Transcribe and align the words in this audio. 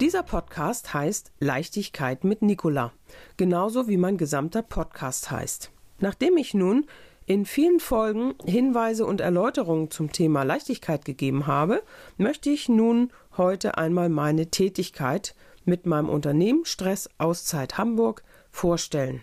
Dieser 0.00 0.24
Podcast 0.24 0.92
heißt 0.92 1.30
Leichtigkeit 1.38 2.24
mit 2.24 2.42
Nicola, 2.42 2.92
genauso 3.36 3.86
wie 3.86 3.96
mein 3.96 4.18
gesamter 4.18 4.62
Podcast 4.62 5.30
heißt. 5.30 5.70
Nachdem 6.00 6.36
ich 6.36 6.52
nun 6.52 6.86
in 7.26 7.46
vielen 7.46 7.78
Folgen 7.78 8.34
Hinweise 8.44 9.06
und 9.06 9.20
Erläuterungen 9.20 9.92
zum 9.92 10.10
Thema 10.10 10.42
Leichtigkeit 10.42 11.04
gegeben 11.04 11.46
habe, 11.46 11.80
möchte 12.18 12.50
ich 12.50 12.68
nun 12.68 13.12
heute 13.36 13.78
einmal 13.78 14.08
meine 14.08 14.50
Tätigkeit 14.50 15.36
mit 15.64 15.86
meinem 15.86 16.08
Unternehmen 16.08 16.64
Stress 16.64 17.08
Auszeit 17.18 17.78
Hamburg 17.78 18.24
vorstellen. 18.50 19.22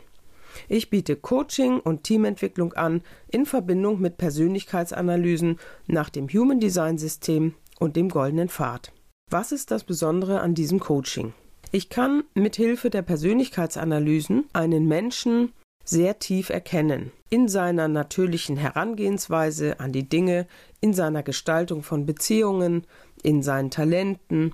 Ich 0.70 0.90
biete 0.90 1.18
Coaching 1.18 1.82
und 1.82 2.06
Teamentwicklung 2.06 2.72
an 2.74 3.02
in 3.28 3.46
Verbindung 3.46 4.00
mit 4.00 4.18
Persönlichkeitsanalysen 4.18 5.60
nach 5.88 6.10
dem 6.10 6.30
Human 6.30 6.62
Design 6.62 6.98
System 6.98 7.56
und 7.78 7.98
dem 7.98 8.08
goldenen 8.08 8.48
Pfad. 8.48 8.94
Was 9.32 9.54
ist 9.54 9.72
das 9.72 9.86
Besondere 9.86 10.42
an 10.42 10.56
diesem 10.56 10.82
Coaching? 10.82 11.32
Ich 11.72 11.88
kann 11.88 12.26
mit 12.34 12.58
Hilfe 12.58 12.90
der 12.90 13.02
Persönlichkeitsanalysen 13.02 14.44
einen 14.52 14.90
Menschen 14.90 15.54
sehr 15.86 16.20
tief 16.20 16.50
erkennen. 16.50 17.14
In 17.30 17.48
seiner 17.48 17.88
natürlichen 17.88 18.58
Herangehensweise 18.58 19.80
an 19.80 19.94
die 19.94 20.04
Dinge, 20.04 20.48
in 20.82 20.94
seiner 20.94 21.24
Gestaltung 21.24 21.82
von 21.82 22.06
Beziehungen, 22.06 22.86
in 23.24 23.42
seinen 23.42 23.72
Talenten 23.72 24.54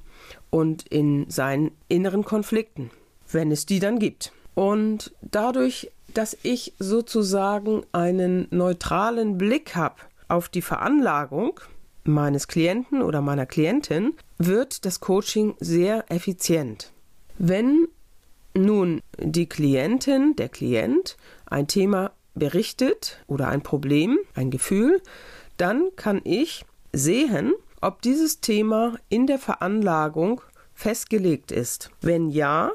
und 0.52 0.88
in 0.88 1.28
seinen 1.28 1.72
inneren 1.88 2.24
Konflikten, 2.24 2.92
wenn 3.32 3.52
es 3.52 3.66
die 3.66 3.80
dann 3.80 3.98
gibt. 3.98 4.32
Und 4.54 5.12
dadurch, 5.22 5.92
dass 6.14 6.38
ich 6.44 6.76
sozusagen 6.78 7.82
einen 7.94 8.48
neutralen 8.52 9.40
Blick 9.40 9.76
habe 9.76 9.96
auf 10.28 10.50
die 10.50 10.62
Veranlagung 10.62 11.62
meines 12.04 12.48
Klienten 12.48 13.02
oder 13.02 13.22
meiner 13.22 13.48
Klientin, 13.48 14.14
wird 14.38 14.86
das 14.86 15.00
Coaching 15.00 15.56
sehr 15.60 16.06
effizient. 16.12 16.92
Wenn 17.38 17.88
nun 18.54 19.02
die 19.20 19.48
Klientin, 19.48 20.36
der 20.36 20.50
Klient 20.50 21.18
ein 21.46 21.68
Thema 21.68 22.12
berichtet 22.36 23.20
oder 23.28 23.48
ein 23.48 23.62
Problem, 23.62 24.20
ein 24.34 24.52
Gefühl, 24.52 25.02
dann 25.58 25.90
kann 25.96 26.22
ich 26.24 26.66
sehen, 26.94 27.54
ob 27.82 28.02
dieses 28.02 28.42
Thema 28.42 28.98
in 29.10 29.28
der 29.28 29.40
Veranlagung 29.40 30.42
festgelegt 30.74 31.52
ist. 31.52 31.92
Wenn 32.02 32.30
ja, 32.30 32.72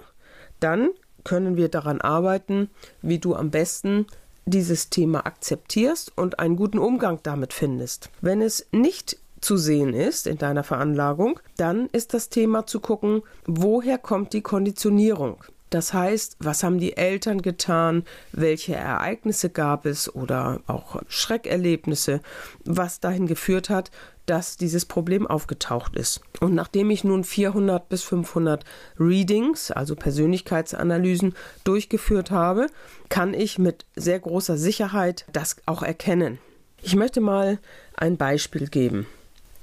dann 0.60 0.90
können 1.24 1.56
wir 1.56 1.68
daran 1.68 2.00
arbeiten, 2.00 2.70
wie 3.00 3.18
du 3.18 3.34
am 3.34 3.50
besten 3.50 4.06
dieses 4.44 4.90
Thema 4.90 5.24
akzeptierst 5.24 6.12
und 6.16 6.40
einen 6.40 6.56
guten 6.56 6.78
Umgang 6.78 7.20
damit 7.22 7.52
findest. 7.52 8.10
Wenn 8.20 8.42
es 8.42 8.66
nicht 8.72 9.18
zu 9.42 9.56
sehen 9.56 9.92
ist 9.92 10.26
in 10.26 10.38
deiner 10.38 10.64
Veranlagung, 10.64 11.40
dann 11.56 11.88
ist 11.92 12.14
das 12.14 12.28
Thema 12.28 12.66
zu 12.66 12.80
gucken, 12.80 13.22
woher 13.44 13.98
kommt 13.98 14.32
die 14.32 14.42
Konditionierung. 14.42 15.44
Das 15.72 15.94
heißt, 15.94 16.36
was 16.38 16.62
haben 16.62 16.78
die 16.78 16.98
Eltern 16.98 17.40
getan, 17.40 18.04
welche 18.32 18.74
Ereignisse 18.74 19.48
gab 19.48 19.86
es 19.86 20.14
oder 20.14 20.60
auch 20.66 21.00
Schreckerlebnisse, 21.08 22.20
was 22.64 23.00
dahin 23.00 23.26
geführt 23.26 23.70
hat, 23.70 23.90
dass 24.26 24.58
dieses 24.58 24.84
Problem 24.84 25.26
aufgetaucht 25.26 25.96
ist. 25.96 26.20
Und 26.40 26.54
nachdem 26.54 26.90
ich 26.90 27.04
nun 27.04 27.24
400 27.24 27.88
bis 27.88 28.02
500 28.02 28.64
Readings, 29.00 29.70
also 29.70 29.96
Persönlichkeitsanalysen, 29.96 31.34
durchgeführt 31.64 32.30
habe, 32.30 32.66
kann 33.08 33.32
ich 33.32 33.58
mit 33.58 33.86
sehr 33.96 34.20
großer 34.20 34.58
Sicherheit 34.58 35.24
das 35.32 35.56
auch 35.64 35.82
erkennen. 35.82 36.38
Ich 36.82 36.96
möchte 36.96 37.22
mal 37.22 37.58
ein 37.96 38.18
Beispiel 38.18 38.68
geben. 38.68 39.06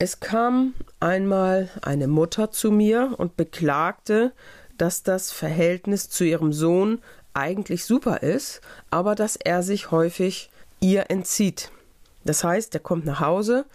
Es 0.01 0.21
kam 0.21 0.75
einmal 1.01 1.67
eine 1.81 2.07
Mutter 2.07 2.51
zu 2.51 2.71
mir 2.71 3.15
und 3.17 3.35
beklagte, 3.35 4.31
dass 4.77 5.03
das 5.03 5.33
Verhältnis 5.33 6.09
zu 6.09 6.23
ihrem 6.23 6.53
Sohn 6.53 6.99
eigentlich 7.33 7.83
super 7.83 8.23
ist, 8.23 8.61
aber 8.91 9.13
dass 9.13 9.35
er 9.35 9.61
sich 9.61 9.91
häufig 9.91 10.51
ihr 10.79 11.11
entzieht. 11.11 11.69
Das 12.23 12.45
heißt, 12.45 12.73
er 12.75 12.79
kommt 12.79 13.05
nach 13.05 13.19
Hause, 13.19 13.65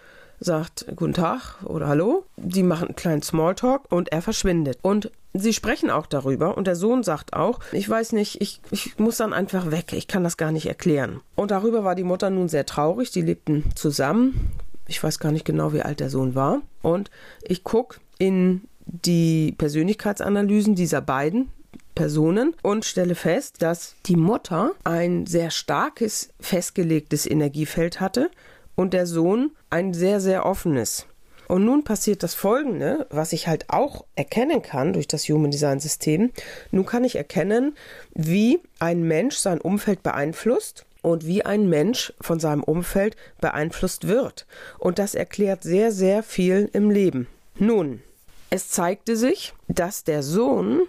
sagt 0.40 0.86
Guten 0.96 1.12
Tag 1.12 1.62
oder 1.64 1.88
Hallo, 1.88 2.24
die 2.38 2.62
machen 2.62 2.88
einen 2.88 2.96
kleinen 2.96 3.22
Smalltalk 3.22 3.92
und 3.92 4.10
er 4.10 4.22
verschwindet. 4.22 4.78
Und 4.80 5.10
sie 5.34 5.52
sprechen 5.52 5.90
auch 5.90 6.06
darüber 6.06 6.56
und 6.56 6.66
der 6.66 6.76
Sohn 6.76 7.02
sagt 7.02 7.34
auch, 7.34 7.60
ich 7.70 7.86
weiß 7.86 8.12
nicht, 8.12 8.40
ich, 8.40 8.62
ich 8.70 8.98
muss 8.98 9.18
dann 9.18 9.34
einfach 9.34 9.70
weg, 9.70 9.92
ich 9.92 10.08
kann 10.08 10.24
das 10.24 10.38
gar 10.38 10.52
nicht 10.52 10.66
erklären. 10.66 11.20
Und 11.36 11.50
darüber 11.50 11.84
war 11.84 11.94
die 11.94 12.02
Mutter 12.02 12.30
nun 12.30 12.48
sehr 12.48 12.64
traurig, 12.64 13.10
die 13.10 13.22
lebten 13.22 13.64
zusammen. 13.74 14.52
Ich 14.86 15.02
weiß 15.02 15.18
gar 15.18 15.32
nicht 15.32 15.44
genau, 15.44 15.72
wie 15.72 15.82
alt 15.82 16.00
der 16.00 16.10
Sohn 16.10 16.34
war. 16.34 16.62
Und 16.82 17.10
ich 17.42 17.64
gucke 17.64 17.98
in 18.18 18.62
die 18.86 19.54
Persönlichkeitsanalysen 19.56 20.74
dieser 20.74 21.00
beiden 21.00 21.50
Personen 21.94 22.54
und 22.62 22.84
stelle 22.84 23.14
fest, 23.14 23.62
dass 23.62 23.94
die 24.06 24.16
Mutter 24.16 24.72
ein 24.84 25.26
sehr 25.26 25.50
starkes, 25.50 26.30
festgelegtes 26.40 27.26
Energiefeld 27.26 28.00
hatte 28.00 28.30
und 28.74 28.92
der 28.92 29.06
Sohn 29.06 29.52
ein 29.70 29.94
sehr, 29.94 30.20
sehr 30.20 30.44
offenes. 30.44 31.06
Und 31.46 31.64
nun 31.64 31.84
passiert 31.84 32.22
das 32.22 32.34
Folgende, 32.34 33.06
was 33.10 33.32
ich 33.32 33.46
halt 33.48 33.68
auch 33.68 34.04
erkennen 34.16 34.62
kann 34.62 34.92
durch 34.92 35.06
das 35.06 35.28
Human 35.28 35.50
Design 35.50 35.78
System. 35.78 36.30
Nun 36.70 36.86
kann 36.86 37.04
ich 37.04 37.16
erkennen, 37.16 37.74
wie 38.14 38.60
ein 38.78 39.02
Mensch 39.02 39.36
sein 39.36 39.60
Umfeld 39.60 40.02
beeinflusst 40.02 40.86
und 41.04 41.26
wie 41.26 41.44
ein 41.44 41.68
Mensch 41.68 42.12
von 42.20 42.40
seinem 42.40 42.62
Umfeld 42.62 43.16
beeinflusst 43.40 44.08
wird. 44.08 44.46
Und 44.78 44.98
das 44.98 45.14
erklärt 45.14 45.62
sehr, 45.62 45.92
sehr 45.92 46.22
viel 46.22 46.70
im 46.72 46.90
Leben. 46.90 47.26
Nun, 47.58 48.02
es 48.50 48.70
zeigte 48.70 49.16
sich, 49.16 49.54
dass 49.68 50.04
der 50.04 50.22
Sohn 50.22 50.82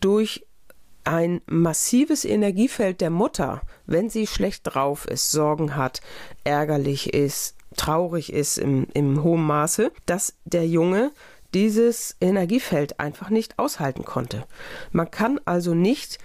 durch 0.00 0.44
ein 1.04 1.40
massives 1.46 2.24
Energiefeld 2.24 3.00
der 3.00 3.10
Mutter, 3.10 3.62
wenn 3.86 4.10
sie 4.10 4.26
schlecht 4.26 4.62
drauf 4.64 5.06
ist, 5.06 5.30
Sorgen 5.30 5.76
hat, 5.76 6.00
ärgerlich 6.44 7.12
ist, 7.14 7.56
traurig 7.76 8.32
ist 8.32 8.58
im, 8.58 8.86
im 8.94 9.22
hohen 9.22 9.42
Maße, 9.42 9.92
dass 10.06 10.34
der 10.44 10.66
Junge 10.66 11.12
dieses 11.54 12.16
Energiefeld 12.20 12.98
einfach 12.98 13.30
nicht 13.30 13.58
aushalten 13.58 14.04
konnte. 14.04 14.44
Man 14.90 15.10
kann 15.10 15.40
also 15.44 15.74
nicht 15.74 16.18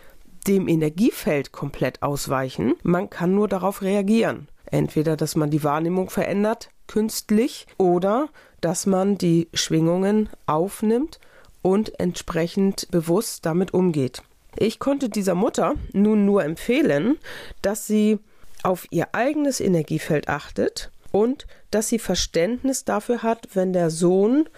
dem 0.48 0.68
Energiefeld 0.68 1.52
komplett 1.52 2.02
ausweichen, 2.02 2.76
man 2.84 3.10
kann 3.10 3.36
nur 3.36 3.48
darauf 3.48 3.82
reagieren. 3.82 4.48
Entweder, 4.66 5.16
dass 5.16 5.36
man 5.36 5.50
die 5.50 5.64
Wahrnehmung 5.64 6.10
verändert, 6.10 6.70
künstlich, 6.88 7.68
oder 7.78 8.30
dass 8.62 8.86
man 8.86 9.18
die 9.18 9.50
Schwingungen 9.54 10.30
aufnimmt 10.46 11.20
und 11.62 12.00
entsprechend 12.00 12.90
bewusst 12.92 13.46
damit 13.46 13.74
umgeht. 13.74 14.24
Ich 14.58 14.80
konnte 14.80 15.10
dieser 15.10 15.36
Mutter 15.36 15.76
nun 15.94 16.26
nur 16.26 16.44
empfehlen, 16.44 17.18
dass 17.62 17.86
sie 17.86 18.20
auf 18.64 18.88
ihr 18.90 19.14
eigenes 19.14 19.60
Energiefeld 19.60 20.30
achtet 20.30 20.92
und 21.12 21.46
dass 21.72 21.90
sie 21.90 22.00
Verständnis 22.00 22.84
dafür 22.86 23.22
hat, 23.24 23.50
wenn 23.54 23.74
der 23.74 23.90
Sohn 23.90 24.50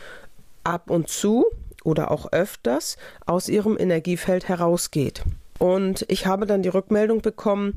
ab 0.63 0.89
und 0.89 1.09
zu 1.09 1.45
oder 1.83 2.11
auch 2.11 2.31
öfters 2.31 2.97
aus 3.25 3.49
ihrem 3.49 3.77
Energiefeld 3.77 4.47
herausgeht. 4.47 5.23
Und 5.59 6.05
ich 6.07 6.25
habe 6.25 6.45
dann 6.47 6.63
die 6.63 6.69
Rückmeldung 6.69 7.21
bekommen, 7.21 7.75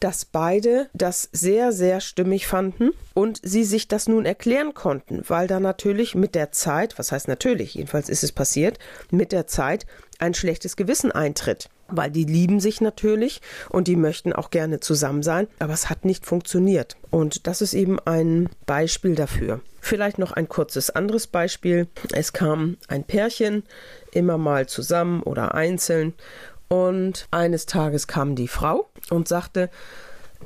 dass 0.00 0.24
beide 0.24 0.88
das 0.92 1.30
sehr, 1.32 1.72
sehr 1.72 2.00
stimmig 2.00 2.46
fanden 2.46 2.90
und 3.14 3.40
sie 3.42 3.64
sich 3.64 3.88
das 3.88 4.06
nun 4.08 4.26
erklären 4.26 4.74
konnten, 4.74 5.22
weil 5.28 5.46
da 5.46 5.60
natürlich 5.60 6.14
mit 6.14 6.34
der 6.34 6.52
Zeit, 6.52 6.98
was 6.98 7.12
heißt 7.12 7.28
natürlich, 7.28 7.74
jedenfalls 7.74 8.08
ist 8.08 8.24
es 8.24 8.32
passiert, 8.32 8.78
mit 9.10 9.32
der 9.32 9.46
Zeit 9.46 9.86
ein 10.18 10.34
schlechtes 10.34 10.76
Gewissen 10.76 11.12
eintritt. 11.12 11.70
Weil 11.88 12.10
die 12.10 12.24
lieben 12.24 12.60
sich 12.60 12.80
natürlich 12.80 13.42
und 13.68 13.88
die 13.88 13.96
möchten 13.96 14.32
auch 14.32 14.50
gerne 14.50 14.80
zusammen 14.80 15.22
sein, 15.22 15.48
aber 15.58 15.74
es 15.74 15.90
hat 15.90 16.04
nicht 16.04 16.24
funktioniert. 16.24 16.96
Und 17.10 17.46
das 17.46 17.60
ist 17.60 17.74
eben 17.74 17.98
ein 18.00 18.48
Beispiel 18.64 19.14
dafür. 19.14 19.60
Vielleicht 19.80 20.18
noch 20.18 20.32
ein 20.32 20.48
kurzes 20.48 20.88
anderes 20.88 21.26
Beispiel. 21.26 21.88
Es 22.12 22.32
kam 22.32 22.78
ein 22.88 23.04
Pärchen 23.04 23.64
immer 24.12 24.38
mal 24.38 24.66
zusammen 24.66 25.22
oder 25.22 25.54
einzeln 25.54 26.14
und 26.68 27.28
eines 27.30 27.66
Tages 27.66 28.06
kam 28.06 28.34
die 28.34 28.48
Frau 28.48 28.90
und 29.10 29.28
sagte, 29.28 29.70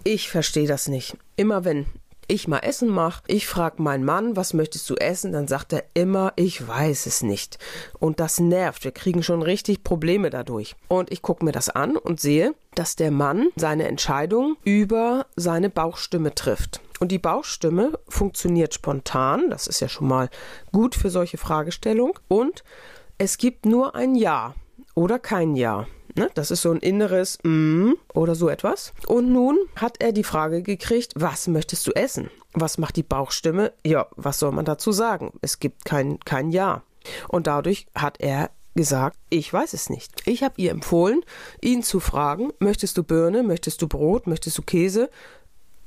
ich 0.04 0.30
verstehe 0.30 0.66
das 0.66 0.88
nicht. 0.88 1.16
Immer 1.36 1.64
wenn 1.64 1.86
ich 2.30 2.46
mal 2.46 2.58
Essen 2.58 2.88
mache, 2.88 3.22
ich 3.26 3.46
frage 3.46 3.82
meinen 3.82 4.04
Mann, 4.04 4.36
was 4.36 4.52
möchtest 4.52 4.88
du 4.90 4.94
essen, 4.96 5.32
dann 5.32 5.48
sagt 5.48 5.72
er 5.72 5.84
immer, 5.94 6.34
ich 6.36 6.66
weiß 6.66 7.06
es 7.06 7.22
nicht. 7.22 7.58
Und 7.98 8.20
das 8.20 8.38
nervt, 8.38 8.84
wir 8.84 8.92
kriegen 8.92 9.22
schon 9.22 9.42
richtig 9.42 9.82
Probleme 9.82 10.28
dadurch. 10.28 10.76
Und 10.88 11.10
ich 11.10 11.22
gucke 11.22 11.44
mir 11.44 11.52
das 11.52 11.70
an 11.70 11.96
und 11.96 12.20
sehe, 12.20 12.54
dass 12.74 12.96
der 12.96 13.10
Mann 13.10 13.48
seine 13.56 13.88
Entscheidung 13.88 14.56
über 14.62 15.26
seine 15.36 15.70
Bauchstimme 15.70 16.34
trifft. 16.34 16.80
Und 17.00 17.12
die 17.12 17.18
Bauchstimme 17.18 17.98
funktioniert 18.08 18.74
spontan, 18.74 19.48
das 19.48 19.66
ist 19.66 19.80
ja 19.80 19.88
schon 19.88 20.08
mal 20.08 20.28
gut 20.70 20.94
für 20.94 21.10
solche 21.10 21.38
Fragestellungen. 21.38 22.14
Und 22.28 22.62
es 23.16 23.38
gibt 23.38 23.64
nur 23.64 23.94
ein 23.94 24.14
Ja 24.14 24.54
oder 24.94 25.18
kein 25.18 25.56
Ja. 25.56 25.86
Ne? 26.18 26.30
Das 26.34 26.50
ist 26.50 26.62
so 26.62 26.70
ein 26.70 26.78
inneres 26.78 27.38
Mm 27.42 27.92
oder 28.12 28.34
so 28.34 28.48
etwas. 28.48 28.92
Und 29.06 29.32
nun 29.32 29.56
hat 29.76 29.96
er 30.00 30.12
die 30.12 30.24
Frage 30.24 30.62
gekriegt, 30.62 31.12
was 31.16 31.46
möchtest 31.46 31.86
du 31.86 31.92
essen? 31.92 32.30
Was 32.54 32.78
macht 32.78 32.96
die 32.96 33.02
Bauchstimme? 33.02 33.72
Ja, 33.84 34.08
was 34.16 34.38
soll 34.38 34.52
man 34.52 34.64
dazu 34.64 34.90
sagen? 34.92 35.32
Es 35.42 35.60
gibt 35.60 35.84
kein, 35.84 36.18
kein 36.20 36.50
Ja. 36.50 36.82
Und 37.28 37.46
dadurch 37.46 37.86
hat 37.94 38.20
er 38.20 38.50
gesagt, 38.74 39.16
ich 39.30 39.52
weiß 39.52 39.72
es 39.72 39.90
nicht. 39.90 40.12
Ich 40.24 40.42
habe 40.42 40.54
ihr 40.56 40.70
empfohlen, 40.70 41.22
ihn 41.62 41.82
zu 41.82 42.00
fragen, 42.00 42.52
möchtest 42.58 42.98
du 42.98 43.02
Birne, 43.02 43.42
möchtest 43.42 43.80
du 43.82 43.88
Brot, 43.88 44.26
möchtest 44.26 44.58
du 44.58 44.62
Käse? 44.62 45.10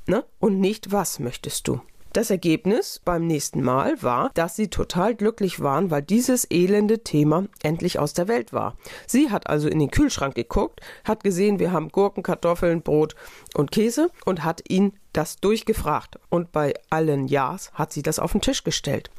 Ne? 0.07 0.25
Und 0.39 0.59
nicht, 0.59 0.91
was 0.91 1.19
möchtest 1.19 1.67
du? 1.67 1.81
Das 2.13 2.29
Ergebnis 2.29 2.99
beim 3.05 3.25
nächsten 3.25 3.61
Mal 3.61 4.03
war, 4.03 4.31
dass 4.33 4.57
sie 4.57 4.67
total 4.67 5.15
glücklich 5.15 5.61
waren, 5.61 5.91
weil 5.91 6.01
dieses 6.01 6.45
elende 6.51 7.03
Thema 7.03 7.45
endlich 7.63 7.99
aus 7.99 8.13
der 8.13 8.27
Welt 8.27 8.51
war. 8.51 8.75
Sie 9.07 9.31
hat 9.31 9.47
also 9.47 9.69
in 9.69 9.79
den 9.79 9.91
Kühlschrank 9.91 10.35
geguckt, 10.35 10.81
hat 11.05 11.23
gesehen, 11.23 11.59
wir 11.59 11.71
haben 11.71 11.87
Gurken, 11.87 12.21
Kartoffeln, 12.21 12.81
Brot 12.81 13.15
und 13.53 13.71
Käse 13.71 14.09
und 14.25 14.43
hat 14.43 14.61
ihn 14.69 14.91
das 15.13 15.37
durchgefragt. 15.37 16.19
Und 16.27 16.51
bei 16.51 16.73
allen 16.89 17.29
Ja's 17.29 17.71
hat 17.75 17.93
sie 17.93 18.01
das 18.01 18.19
auf 18.19 18.33
den 18.33 18.41
Tisch 18.41 18.65
gestellt. 18.65 19.09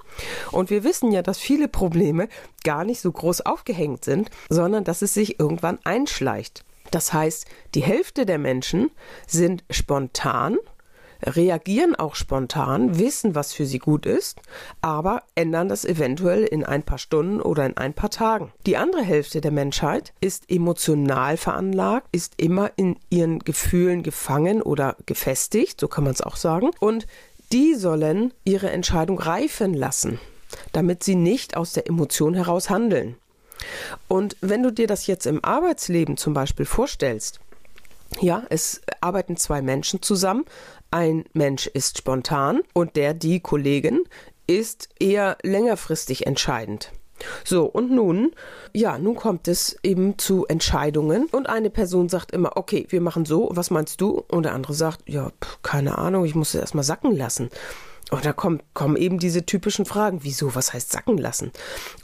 Und 0.50 0.68
wir 0.68 0.84
wissen 0.84 1.12
ja, 1.12 1.22
dass 1.22 1.38
viele 1.38 1.68
Probleme 1.68 2.28
gar 2.62 2.84
nicht 2.84 3.00
so 3.00 3.10
groß 3.10 3.40
aufgehängt 3.46 4.04
sind, 4.04 4.30
sondern 4.50 4.84
dass 4.84 5.00
es 5.00 5.14
sich 5.14 5.40
irgendwann 5.40 5.78
einschleicht. 5.84 6.62
Das 6.90 7.14
heißt, 7.14 7.46
die 7.74 7.82
Hälfte 7.82 8.26
der 8.26 8.36
Menschen 8.36 8.90
sind 9.26 9.64
spontan 9.70 10.58
reagieren 11.24 11.94
auch 11.94 12.14
spontan, 12.14 12.98
wissen, 12.98 13.34
was 13.34 13.52
für 13.52 13.66
sie 13.66 13.78
gut 13.78 14.06
ist, 14.06 14.40
aber 14.80 15.22
ändern 15.34 15.68
das 15.68 15.84
eventuell 15.84 16.44
in 16.44 16.64
ein 16.64 16.82
paar 16.82 16.98
Stunden 16.98 17.40
oder 17.40 17.66
in 17.66 17.76
ein 17.76 17.94
paar 17.94 18.10
Tagen. 18.10 18.52
Die 18.66 18.76
andere 18.76 19.02
Hälfte 19.02 19.40
der 19.40 19.50
Menschheit 19.50 20.12
ist 20.20 20.50
emotional 20.50 21.36
veranlagt, 21.36 22.08
ist 22.12 22.34
immer 22.36 22.70
in 22.76 22.96
ihren 23.10 23.38
Gefühlen 23.40 24.02
gefangen 24.02 24.62
oder 24.62 24.96
gefestigt, 25.06 25.80
so 25.80 25.88
kann 25.88 26.04
man 26.04 26.12
es 26.12 26.20
auch 26.20 26.36
sagen, 26.36 26.70
und 26.80 27.06
die 27.52 27.74
sollen 27.74 28.32
ihre 28.44 28.70
Entscheidung 28.70 29.18
reifen 29.18 29.74
lassen, 29.74 30.18
damit 30.72 31.04
sie 31.04 31.14
nicht 31.14 31.56
aus 31.56 31.72
der 31.72 31.86
Emotion 31.86 32.34
heraus 32.34 32.70
handeln. 32.70 33.16
Und 34.08 34.36
wenn 34.40 34.62
du 34.62 34.72
dir 34.72 34.86
das 34.86 35.06
jetzt 35.06 35.26
im 35.26 35.44
Arbeitsleben 35.44 36.16
zum 36.16 36.34
Beispiel 36.34 36.66
vorstellst, 36.66 37.40
ja, 38.20 38.44
es 38.50 38.80
arbeiten 39.00 39.36
zwei 39.36 39.62
Menschen 39.62 40.02
zusammen, 40.02 40.44
ein 40.90 41.24
Mensch 41.32 41.66
ist 41.66 41.98
spontan 41.98 42.60
und 42.74 42.96
der, 42.96 43.14
die 43.14 43.40
Kollegin, 43.40 44.04
ist 44.46 44.88
eher 44.98 45.38
längerfristig 45.42 46.26
entscheidend. 46.26 46.92
So, 47.44 47.64
und 47.64 47.90
nun, 47.90 48.32
ja, 48.72 48.98
nun 48.98 49.14
kommt 49.14 49.46
es 49.46 49.76
eben 49.82 50.18
zu 50.18 50.46
Entscheidungen 50.46 51.26
und 51.26 51.48
eine 51.48 51.70
Person 51.70 52.08
sagt 52.08 52.32
immer, 52.32 52.56
okay, 52.56 52.86
wir 52.88 53.00
machen 53.00 53.24
so, 53.24 53.50
was 53.52 53.70
meinst 53.70 54.00
du? 54.00 54.24
Und 54.28 54.44
der 54.44 54.54
andere 54.54 54.74
sagt, 54.74 55.08
ja, 55.08 55.30
keine 55.62 55.98
Ahnung, 55.98 56.24
ich 56.24 56.34
muss 56.34 56.54
es 56.54 56.60
erstmal 56.60 56.84
sacken 56.84 57.16
lassen. 57.16 57.50
Und 58.10 58.26
da 58.26 58.34
kommen, 58.34 58.60
kommen 58.74 58.96
eben 58.96 59.18
diese 59.18 59.46
typischen 59.46 59.86
Fragen. 59.86 60.18
Wieso? 60.22 60.54
Was 60.54 60.74
heißt 60.74 60.92
sacken 60.92 61.16
lassen? 61.16 61.50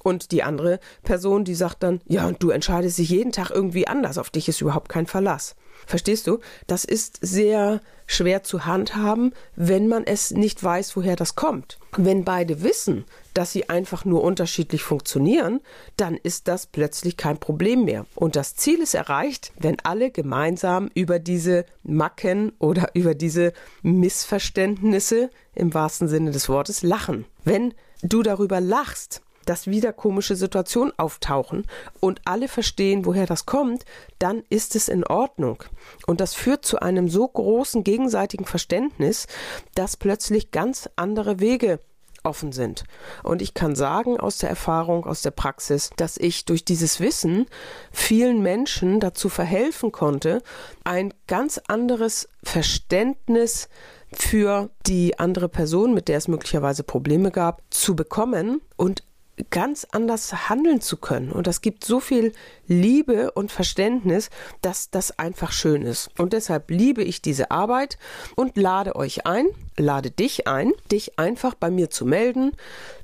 Und 0.03 0.33
die 0.33 0.43
andere 0.43 0.81
Person, 1.03 1.45
die 1.45 1.55
sagt 1.55 1.83
dann, 1.83 2.01
ja, 2.07 2.27
und 2.27 2.43
du 2.43 2.49
entscheidest 2.49 2.97
dich 2.97 3.11
jeden 3.11 3.33
Tag 3.33 3.51
irgendwie 3.51 3.87
anders. 3.87 4.17
Auf 4.17 4.31
dich 4.31 4.49
ist 4.49 4.63
überhaupt 4.63 4.89
kein 4.89 5.07
Verlass. 5.07 5.55
Verstehst 5.87 6.27
du? 6.27 6.41
Das 6.67 6.85
ist 6.85 7.19
sehr 7.21 7.81
schwer 8.07 8.43
zu 8.43 8.65
handhaben, 8.65 9.33
wenn 9.55 9.87
man 9.87 10.05
es 10.05 10.31
nicht 10.31 10.63
weiß, 10.65 10.97
woher 10.97 11.15
das 11.15 11.35
kommt. 11.35 11.79
Wenn 11.97 12.25
beide 12.25 12.63
wissen, 12.63 13.05
dass 13.35 13.53
sie 13.53 13.69
einfach 13.69 14.05
nur 14.05 14.25
unterschiedlich 14.25 14.83
funktionieren, 14.83 15.61
dann 15.97 16.17
ist 16.17 16.49
das 16.49 16.67
plötzlich 16.67 17.17
kein 17.17 17.39
Problem 17.39 17.85
mehr. 17.85 18.07
Und 18.15 18.35
das 18.35 18.57
Ziel 18.57 18.81
ist 18.81 18.95
erreicht, 18.95 19.53
wenn 19.59 19.77
alle 19.85 20.11
gemeinsam 20.11 20.91
über 20.95 21.19
diese 21.19 21.67
Macken 21.83 22.53
oder 22.59 22.91
über 22.95 23.15
diese 23.15 23.53
Missverständnisse 23.83 25.31
im 25.55 25.75
wahrsten 25.75 26.09
Sinne 26.09 26.31
des 26.31 26.49
Wortes 26.49 26.83
lachen. 26.83 27.27
Wenn 27.45 27.75
du 28.03 28.23
darüber 28.23 28.61
lachst, 28.61 29.23
dass 29.49 29.67
wieder 29.67 29.93
komische 29.93 30.37
Situationen 30.37 30.93
auftauchen 30.99 31.65
und 32.01 32.21
alle 32.25 32.49
verstehen, 32.49 33.07
woher 33.07 33.27
das 33.27 33.47
kommt, 33.47 33.85
dann 34.19 34.43
ist 34.51 34.77
es 34.77 34.89
in 34.89 35.05
Ordnung. 35.05 35.65
Und 36.07 36.21
das 36.21 36.35
führt 36.35 36.65
zu 36.65 36.81
einem 36.81 37.09
so 37.09 37.27
großen 37.27 37.83
gegenseitigen 37.83 38.45
Verständnis, 38.45 39.27
dass 39.75 39.97
plötzlich 39.97 40.51
ganz 40.51 40.91
andere 40.97 41.41
Wege 41.41 41.81
offen 42.25 42.53
sind. 42.53 42.85
Und 43.23 43.41
ich 43.41 43.55
kann 43.55 43.75
sagen 43.75 44.21
aus 44.21 44.39
der 44.39 44.51
Erfahrung, 44.51 45.07
aus 45.07 45.23
der 45.23 45.31
Praxis, 45.31 45.91
dass 45.97 46.19
ich 46.19 46.45
durch 46.45 46.65
dieses 46.65 47.01
Wissen 47.01 47.47
vielen 47.91 48.43
Menschen 48.43 49.01
dazu 49.01 49.29
verhelfen 49.29 49.93
konnte, 49.93 50.43
ein 50.85 51.15
ganz 51.27 51.59
anderes 51.69 52.29
Verständnis 52.43 53.69
für 54.13 54.71
die 54.87 55.19
andere 55.19 55.49
Person, 55.49 55.95
mit 55.95 56.09
der 56.09 56.19
es 56.19 56.29
möglicherweise 56.29 56.83
Probleme 56.83 57.31
gab, 57.31 57.63
zu 57.71 57.95
bekommen 57.95 58.61
und 58.77 59.03
ganz 59.51 59.87
anders 59.91 60.49
handeln 60.49 60.81
zu 60.81 60.97
können. 60.97 61.33
Und 61.33 61.47
das 61.47 61.61
gibt 61.61 61.85
so 61.85 62.01
viel 62.01 62.33
Liebe 62.67 63.31
und 63.33 63.51
Verständnis, 63.51 64.31
dass 64.61 64.91
das 64.91 65.19
einfach 65.19 65.53
schön 65.53 65.83
ist. 65.83 66.11
Und 66.19 66.33
deshalb 66.33 66.71
liebe 66.71 67.03
ich 67.03 67.23
diese 67.23 67.51
Arbeit 67.51 67.99
und 68.37 68.57
lade 68.57 68.95
euch 68.97 69.27
ein, 69.27 69.47
lade 69.77 70.11
dich 70.11 70.47
ein, 70.47 70.73
dich 70.91 71.19
einfach 71.19 71.55
bei 71.55 71.71
mir 71.71 71.91
zu 71.91 72.05
melden. 72.05 72.53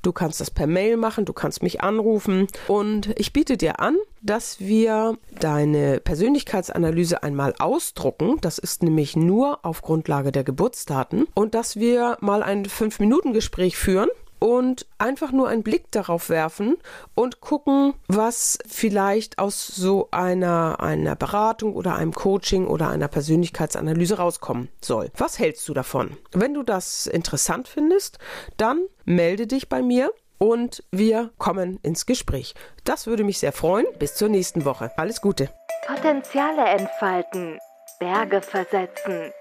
Du 0.02 0.12
kannst 0.12 0.40
das 0.40 0.50
per 0.50 0.66
Mail 0.66 0.96
machen, 0.96 1.24
du 1.24 1.32
kannst 1.32 1.62
mich 1.62 1.80
anrufen 1.80 2.46
und 2.68 3.18
ich 3.18 3.32
biete 3.32 3.56
dir 3.56 3.80
an, 3.80 3.96
dass 4.20 4.60
wir 4.60 5.18
deine 5.40 6.00
Persönlichkeitsanalyse 6.00 7.22
einmal 7.22 7.54
ausdrucken. 7.58 8.38
Das 8.40 8.58
ist 8.58 8.82
nämlich 8.82 9.16
nur 9.16 9.64
auf 9.64 9.82
Grundlage 9.82 10.32
der 10.32 10.44
Geburtsdaten 10.44 11.26
und 11.34 11.54
dass 11.54 11.76
wir 11.76 12.18
mal 12.20 12.42
ein 12.42 12.66
5-Minuten-Gespräch 12.66 13.76
führen 13.76 14.08
und 14.44 14.86
einfach 14.98 15.32
nur 15.32 15.48
einen 15.48 15.62
Blick 15.62 15.90
darauf 15.90 16.28
werfen 16.28 16.76
und 17.14 17.40
gucken, 17.40 17.94
was 18.08 18.58
vielleicht 18.66 19.38
aus 19.38 19.66
so 19.66 20.08
einer, 20.10 20.80
einer 20.80 21.16
Beratung 21.16 21.74
oder 21.74 21.94
einem 21.94 22.12
Coaching 22.12 22.66
oder 22.66 22.90
einer 22.90 23.08
Persönlichkeitsanalyse 23.08 24.18
rauskommen 24.18 24.68
soll. 24.82 25.10
Was 25.16 25.38
hältst 25.38 25.66
du 25.66 25.72
davon? 25.72 26.18
Wenn 26.32 26.52
du 26.52 26.62
das 26.62 27.06
interessant 27.06 27.68
findest, 27.68 28.18
dann 28.58 28.82
melde 29.06 29.46
dich 29.46 29.70
bei 29.70 29.80
mir 29.80 30.12
und 30.36 30.84
wir 30.90 31.30
kommen 31.38 31.78
ins 31.82 32.04
Gespräch. 32.04 32.54
Das 32.84 33.06
würde 33.06 33.24
mich 33.24 33.38
sehr 33.38 33.52
freuen. 33.52 33.86
Bis 33.98 34.14
zur 34.14 34.28
nächsten 34.28 34.66
Woche. 34.66 34.90
Alles 34.98 35.22
Gute. 35.22 35.48
Potenziale 35.86 36.66
entfalten, 36.66 37.58
Berge 37.98 38.42
versetzen, 38.42 39.32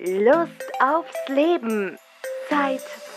Lust 0.00 0.50
aufs 0.80 1.28
Leben, 1.28 1.96
Zeit 2.50 2.82